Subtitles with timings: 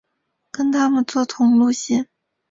[0.49, 2.09] 跟他们坐同路线